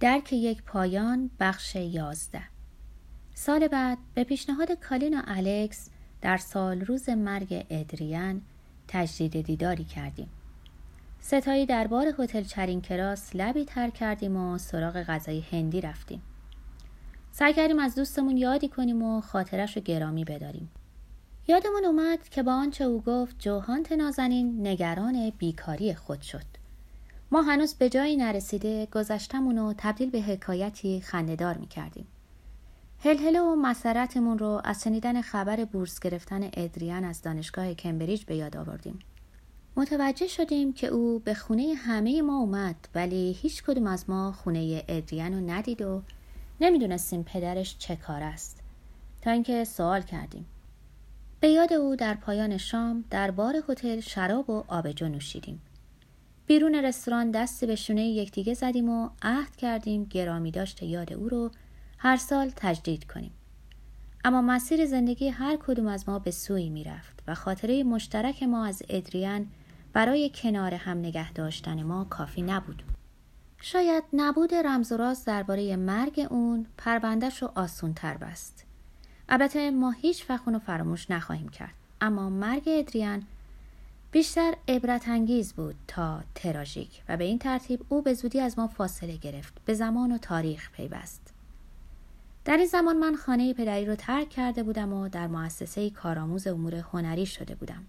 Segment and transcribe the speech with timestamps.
[0.00, 2.42] درک یک پایان بخش یازده.
[3.34, 5.90] سال بعد به پیشنهاد کالین و الکس
[6.20, 8.42] در سال روز مرگ ادریان
[8.88, 10.28] تجدید دیداری کردیم.
[11.20, 16.22] ستایی در بار هتل چرین کراس لبی تر کردیم و سراغ غذای هندی رفتیم.
[17.30, 20.70] سعی کردیم از دوستمون یادی کنیم و خاطرش رو گرامی بداریم.
[21.48, 26.57] یادمون اومد که با آنچه او گفت جوهانت نازنین نگران بیکاری خود شد.
[27.30, 32.06] ما هنوز به جایی نرسیده گذشتمون رو تبدیل به حکایتی خندهدار می‌کردیم.
[33.04, 38.56] هلهله و مسرتمون رو از شنیدن خبر بورس گرفتن ادریان از دانشگاه کمبریج به یاد
[38.56, 38.98] آوردیم.
[39.76, 44.84] متوجه شدیم که او به خونه همه ما اومد ولی هیچ کدوم از ما خونه
[44.88, 46.02] ادریان رو ندید و
[46.60, 48.60] نمی‌دونستیم پدرش چه کار است.
[49.22, 50.46] تا اینکه سوال کردیم.
[51.40, 55.62] به یاد او در پایان شام در بار هتل شراب و آبجو نوشیدیم.
[56.48, 61.50] بیرون رستوران دستی به شونه یکدیگه زدیم و عهد کردیم گرامی داشته یاد او رو
[61.98, 63.30] هر سال تجدید کنیم.
[64.24, 68.82] اما مسیر زندگی هر کدوم از ما به سوی می‌رفت و خاطره مشترک ما از
[68.88, 69.46] ادریان
[69.92, 72.82] برای کنار هم نگه داشتن ما کافی نبود.
[73.60, 78.64] شاید نبود رمز و راز درباره مرگ اون پروندهش رو آسون تر بست.
[79.28, 81.74] البته ما هیچ وقت اونو فراموش نخواهیم کرد.
[82.00, 83.22] اما مرگ ادریان
[84.10, 88.66] بیشتر عبرت انگیز بود تا تراژیک و به این ترتیب او به زودی از ما
[88.66, 91.34] فاصله گرفت به زمان و تاریخ پیوست.
[92.44, 96.74] در این زمان من خانه پدری رو ترک کرده بودم و در مؤسسه کارآموز امور
[96.74, 97.84] هنری شده بودم.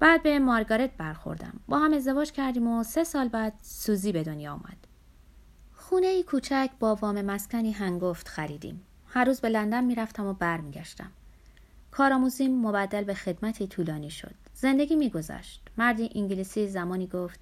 [0.00, 1.60] بعد به مارگارت برخوردم.
[1.68, 4.86] با هم ازدواج کردیم و سه سال بعد سوزی به دنیا آمد.
[5.74, 8.82] خونه ای کوچک با وام مسکنی هنگفت خریدیم.
[9.06, 11.10] هر روز به لندن می‌رفتم و برمیگشتم.
[11.90, 14.34] کارآموزیم مبدل به خدمتی طولانی شد.
[14.54, 15.62] زندگی میگذشت.
[15.78, 17.40] مردی انگلیسی زمانی گفت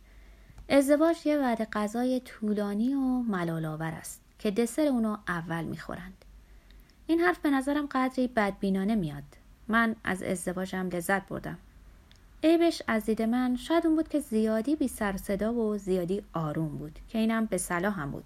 [0.69, 6.25] ازدواج یه وعده غذای طولانی و ملالآور است که دسر اونو اول می‌خورند.
[7.07, 9.25] این حرف به نظرم قدری بدبینانه میاد.
[9.69, 11.59] من از ازدواجم لذت بردم.
[12.45, 16.79] عیبش از دید من شاید اون بود که زیادی بی سر صدا و زیادی آروم
[16.79, 18.25] بود که اینم به صلاح هم بود.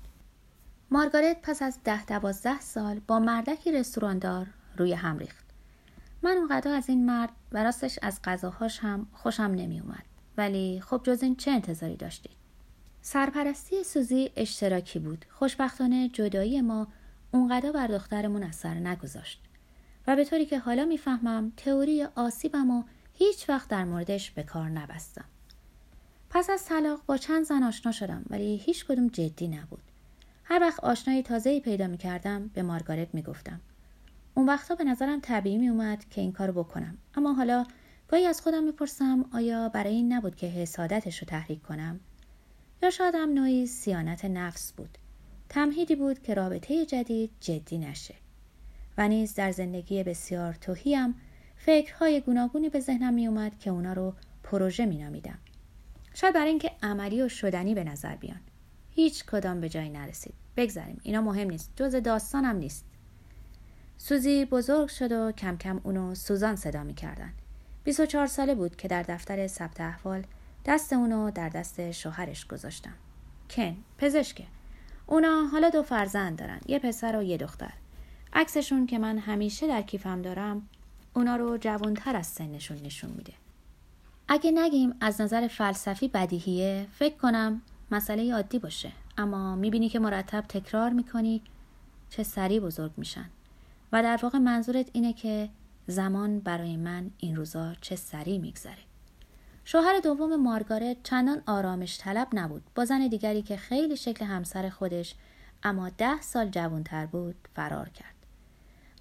[0.90, 4.46] مارگارت پس از ده دوازده سال با مردکی رستوراندار
[4.76, 5.49] روی هم ریخت.
[6.22, 10.04] من اونقدر از این مرد و راستش از غذاهاش هم خوشم نمی اومد
[10.36, 12.36] ولی خب جز این چه انتظاری داشتید؟
[13.02, 15.24] سرپرستی سوزی اشتراکی بود.
[15.30, 16.86] خوشبختانه جدایی ما
[17.30, 19.42] اونقدر بر دخترمون اثر نگذاشت.
[20.06, 22.82] و به طوری که حالا می‌فهمم تئوری آسیبم و
[23.14, 25.24] هیچ وقت در موردش به کار نبستم.
[26.30, 29.82] پس از طلاق با چند زن آشنا شدم ولی هیچ کدوم جدی نبود.
[30.44, 33.60] هر وقت آشنایی تازه‌ای پیدا می کردم به مارگارت می گفتم.
[34.34, 36.98] اون وقتا به نظرم طبیعی می اومد که این کارو بکنم.
[37.14, 37.66] اما حالا
[38.08, 42.00] گاهی از خودم می‌پرسم آیا برای این نبود که حسادتش رو تحریک کنم؟
[42.82, 44.98] یا شاید هم نوعی سیانت نفس بود.
[45.48, 48.14] تمهیدی بود که رابطه جدید جدی نشه.
[48.98, 51.14] و نیز در زندگی بسیار توهیم
[51.56, 55.38] فکرهای گوناگونی به ذهنم می اومد که اونا رو پروژه می نامیدم.
[56.14, 58.40] شاید برای اینکه عملی و شدنی به نظر بیان.
[58.90, 60.34] هیچ کدام به جایی نرسید.
[60.56, 61.72] بگذاریم اینا مهم نیست.
[61.76, 62.84] جز داستانم نیست.
[64.02, 67.32] سوزی بزرگ شد و کم کم اونو سوزان صدا می کردن
[67.84, 70.24] 24 ساله بود که در دفتر ثبت احوال
[70.66, 72.92] دست اونو در دست شوهرش گذاشتم.
[73.50, 74.44] کن پزشکه.
[75.06, 77.72] اونا حالا دو فرزند دارن یه پسر و یه دختر.
[78.32, 80.68] عکسشون که من همیشه در کیفم دارم
[81.14, 83.32] اونا رو جوانتر از سنشون نشون میده.
[84.28, 88.92] اگه نگیم از نظر فلسفی بدیهیه فکر کنم مسئله عادی باشه.
[89.18, 91.42] اما می‌بینی که مرتب تکرار می‌کنی
[92.10, 93.30] چه سریع بزرگ میشن.
[93.92, 95.48] و در واقع منظورت اینه که
[95.86, 98.82] زمان برای من این روزا چه سریع میگذره.
[99.64, 102.62] شوهر دوم مارگارت چندان آرامش طلب نبود.
[102.74, 105.14] با زن دیگری که خیلی شکل همسر خودش
[105.62, 108.14] اما ده سال جوانتر بود فرار کرد.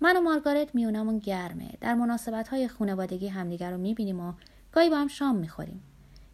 [0.02, 1.70] من و مارگارت میونمون گرمه.
[1.82, 4.34] در مناسبت های خانوادگی همدیگر رو می‌بینیم و
[4.72, 5.84] گاهی با هم شام می‌خوریم.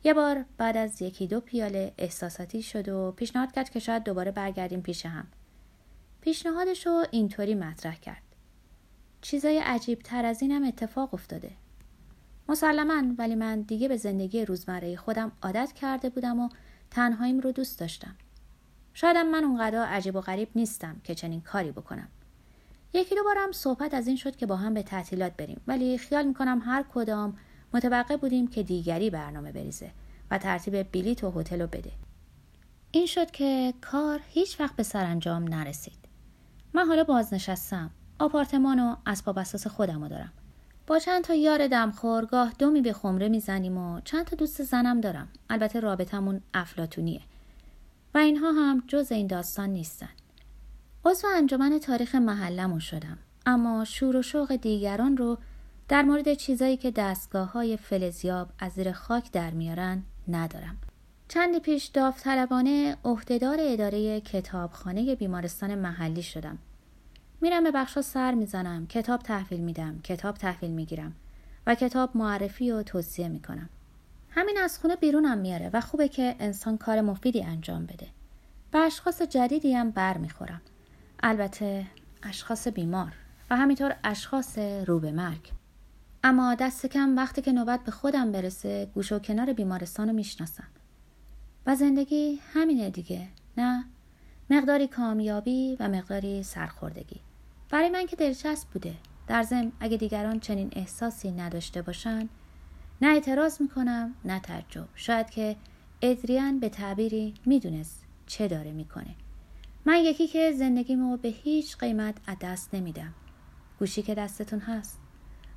[0.03, 4.31] یه بار بعد از یکی دو پیاله احساساتی شد و پیشنهاد کرد که شاید دوباره
[4.31, 5.27] برگردیم پیش هم.
[6.22, 8.34] پیشنهادش رو اینطوری مطرح کرد.
[9.25, 11.51] چیزای عجیب تر از اینم اتفاق افتاده.
[12.49, 16.49] مسلما ولی من دیگه به زندگی روزمره خودم عادت کرده بودم و
[16.91, 18.16] تنهاییم رو دوست داشتم.
[18.93, 22.07] شایدم من اونقدر عجیب و غریب نیستم که چنین کاری بکنم.
[22.93, 26.25] یکی دو بارم صحبت از این شد که با هم به تعطیلات بریم ولی خیال
[26.25, 27.37] می‌کنم هر کدام
[27.73, 29.91] متوقع بودیم که دیگری برنامه بریزه
[30.31, 31.91] و ترتیب بلیت و هتل رو بده.
[32.91, 35.99] این شد که کار هیچ وقت به سرانجام نرسید.
[36.73, 37.91] من حالا بازنشستم.
[38.20, 40.32] آپارتمان و اسباب اساس خودم رو دارم.
[40.88, 45.02] با چند تا یار دمخور گاه دومی به خمره می‌زنیم و چند تا دوست زنم
[45.02, 45.28] دارم.
[45.50, 47.22] البته رابطمون افلاتونیه
[48.14, 50.09] و اینها هم جز این داستان نیستن.
[51.06, 53.17] عضو انجمن تاریخ محلمون شدم.
[53.46, 55.38] اما شور و شوق دیگران رو
[55.88, 60.78] در مورد چیزایی که دستگاه های فلزیاب از زیر خاک در میارن ندارم.
[61.28, 66.58] چندی پیش داوطلبانه عهدهدار اداره کتابخانه بیمارستان محلی شدم.
[67.45, 68.87] میرم به بخشا سر می‌زنم.
[68.87, 69.99] کتاب تحویل میدم.
[70.03, 71.15] کتاب تحویل می‌گیرم.
[71.67, 73.69] و کتاب معرفی و توصیه می‌کنم.
[74.29, 78.07] همین از خونه بیرونم میاره و خوبه که انسان کار مفیدی انجام بده.
[78.71, 80.61] به اشخاص جدیدی هم بر می‌خورم.
[81.23, 81.85] البته
[82.23, 83.13] اشخاص بیمار
[83.49, 85.51] و همینطور اشخاص رو به مرگ.
[86.23, 90.67] اما دست کم وقتی که نوبت به خودم برسه گوش و کنار بیمارستان رو می‌شناسم.
[91.65, 93.27] و زندگی همینه دیگه
[93.57, 93.85] نه؟
[94.49, 97.24] مقداری کامیابی و مقداری سرخوردگی.
[97.70, 98.96] برای من که دلچسب بوده.
[99.28, 102.29] در ضمن اگه دیگران چنین احساسی نداشته باشن
[103.02, 104.88] نه اعتراض می‌کنم نه تعجب.
[104.96, 105.56] شاید که
[106.02, 109.16] ادریان به تعبیری می‌دونست چه داره می‌کنه.
[109.85, 113.14] من یکی که زندگیمو به هیچ قیمت از دست نمیدم.
[113.79, 115.00] گوشی که دستتون هست.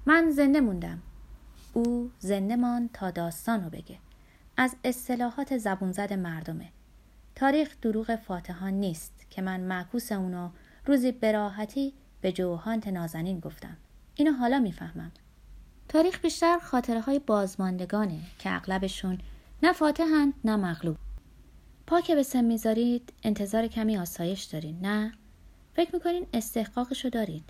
[0.07, 1.03] من زنده موندم.
[1.73, 3.99] او زنده مان تا داستان رو بگه.
[4.57, 6.69] از اصطلاحات زبون زد مردمه.
[7.35, 10.51] تاریخ دروغ فاتحان نیست که من معکوس اونو
[10.88, 13.76] روزی براحتی به جوهانت نازنین گفتم.
[14.14, 15.12] اینو حالا می‌فهمم.
[15.88, 19.19] تاریخ بیشتر خاطره های بازماندگانه که اغلبشون
[19.62, 20.96] نه فاتحن نه مغلوب.
[21.87, 25.12] پا به سن می‌ذارید انتظار کمی آسایش دارین نه؟
[25.75, 27.44] فکر می‌کنین استحقاقشو دارید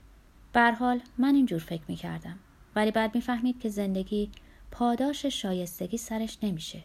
[0.79, 2.39] حال من اینجور فکر می‌کردم.
[2.77, 4.31] ولی بعد می‌فهمید که زندگی
[4.71, 6.83] پاداش شایستگی سرش نمیشه.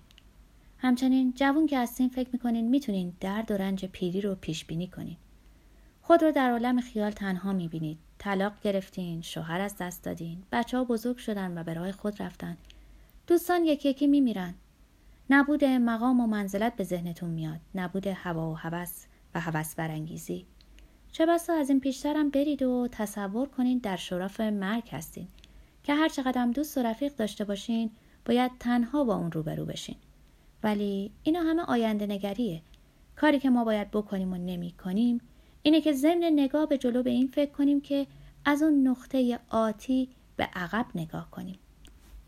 [0.78, 5.18] همچنین جوون که هستین فکر می‌کنین می‌تونین درد و رنج پیری رو پیش بینی کنین.
[6.06, 7.98] خود رو در عالم خیال تنها می‌بینید.
[8.18, 12.58] طلاق گرفتین شوهر از دست دادین بچه ها بزرگ شدن و به راه خود رفتن.
[13.28, 14.54] دوستان یکی یکی میمیرن.
[15.30, 17.60] نبود مقام و منزلت به ذهنتون میاد.
[17.76, 19.06] نبود هوا و هوس
[19.36, 20.46] و هوس برانگیزی.
[21.12, 25.28] چه بسا از این پیشترم برید و تصور کنید در شرف مرگ هستین.
[25.84, 27.92] که هر چقدر دوست و رفیق داشته باشین
[28.26, 29.96] باید تنها با اون روبرو بشین.
[30.64, 32.62] ولی اینا همه آینده نگریه
[33.16, 35.22] کاری که ما باید بکنیم و نمی کنیم
[35.64, 38.08] اینه که ضمن نگاه به جلو به این فکر کنیم که
[38.46, 41.60] از اون نقطه آتی به عقب نگاه کنیم.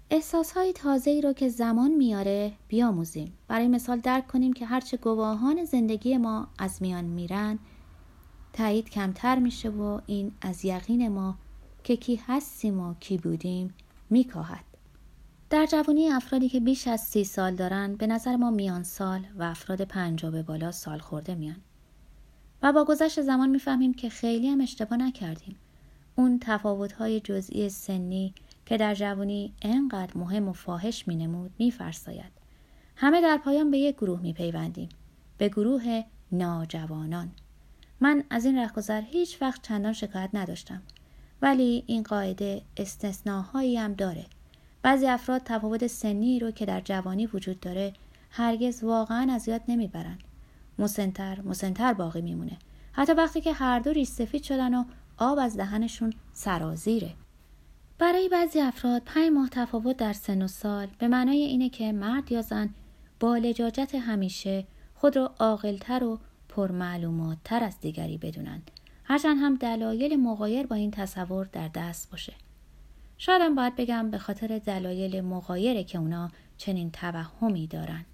[0.09, 3.33] احساس های تازه ای رو که زمان میاره بیاموزیم.
[3.47, 7.59] برای مثال درک کنیم که هرچه گواهان زندگی ما از میان میرن
[8.53, 11.35] تایید کمتر میشه و این از یقین ما
[11.83, 13.73] که کی هستیم و کی بودیم
[14.09, 14.63] میکاهد.
[15.49, 19.43] در جوانی افرادی که بیش از سی سال دارن به نظر ما میان سال و
[19.43, 21.61] افراد پنجاه به بالا سال خورده میان.
[22.61, 25.55] و با گذشت زمان می‌فهمیم که خیلی هم اشتباه نکردیم.
[26.15, 28.33] اون تفاوت‌های جزئی سنی
[28.65, 32.31] که در جوانی انقدر مهم و فاحش مینمود میفرساید.
[32.95, 34.89] همه در پایان به یک گروه میپیوندیم.
[35.37, 37.31] به گروه ناجوانان.
[37.99, 40.81] من از این رهگذر هیچ وقت چندان شکایت نداشتم.
[41.41, 44.25] ولی این قاعده استثناهایی هم داره.
[44.81, 47.93] بعضی افراد تفاوت سنی رو که در جوانی وجود داره
[48.29, 50.23] هرگز واقعا از یاد نمی‌برند.
[50.79, 52.57] مسنتر مسنتر باقی میمونه.
[52.91, 54.83] حتی وقتی که هر دو ریش سفید شدن و
[55.17, 57.13] آب از دهنشون سرازیره.
[57.99, 62.31] برای بعضی افراد پنج ماه تفاوت در سن و سال به معنای اینه که مرد
[62.31, 62.69] یا زن
[63.19, 66.19] با لجاجت همیشه خود را عاقلتر و
[66.49, 68.71] پرمعلوماتتر از دیگری بدونند
[69.03, 72.33] هرچند هم دلایل مغایر با این تصور در دست باشه.
[73.17, 78.05] شایدم باید بگم به خاطر دلایل مغایره که اونا چنین توهمی دارند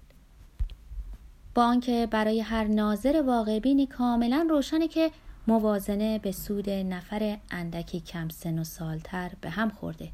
[1.54, 5.10] با آنکه برای هر ناظر واقعبینی کاملا روشنه که
[5.46, 10.10] موازنه به سود نفر اندکی کم سن و سالتر به هم خورده.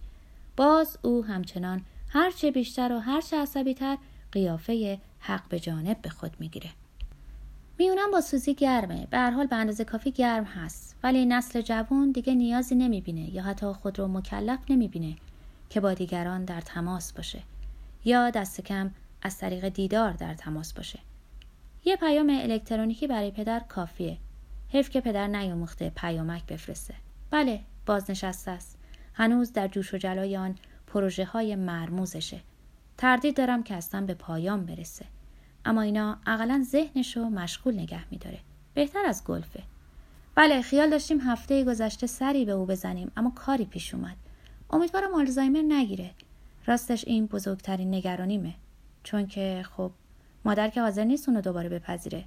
[0.57, 3.99] باز او همچنان هرچه بیشتر و هرچه عصبی تر
[4.33, 6.71] قیافه حق به جانب به خود می‌گیره.
[7.79, 9.07] میونم با سوزی گرمه.
[9.11, 10.97] به هر حال به اندازه کافی گرم هست.
[11.03, 15.17] ولی نسل جوان دیگه نیازی نمی‌بینه یا حتی خود رو مکلف نمی‌بینه
[15.71, 17.43] که با دیگران در تماس باشه
[18.05, 18.91] یا دست کم
[19.23, 20.99] از طریق دیدار در تماس باشه.
[21.85, 24.19] یه پیام الکترونیکی برای پدر کافیه.
[24.69, 26.95] حیف که پدر نیاموخته پیامک بفرسته.
[27.31, 28.79] بله بازنشسته است.
[29.15, 30.55] هنوز در جوش و جلای آن
[30.87, 32.41] پروژه های مرموزشه.
[32.99, 35.05] تردید دارم که اصلا به پایان برسه.
[35.65, 38.39] اما اینا اقلا ذهنش رو مشغول نگه میداره.
[38.75, 39.63] بهتر از گلفه.
[40.35, 44.17] بله خیال داشتیم هفته گذشته سری به او بزنیم اما کاری پیش اومد.
[44.71, 46.11] امیدوارم آلزایمر نگیره.
[46.67, 48.55] راستش این بزرگترین نگرانیمه.
[49.03, 49.91] چون که خب
[50.45, 52.25] مادر که حاضر نیست اونو دوباره بپذیره.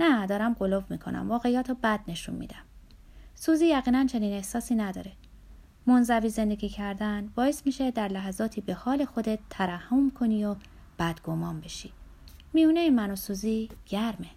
[0.00, 1.28] نه دارم قلوف می‌کنم.
[1.28, 2.62] واقعیات رو بد نشون میدم.
[3.34, 5.12] سوزی یقینا چنین احساسی نداره.
[5.86, 10.56] منزوی زندگی کردن باعث میشه در لحظاتی به حال خودت ترحم کنی و
[10.98, 11.92] بدگمان بشی.
[12.52, 14.28] میونه من و سوزی گرمه.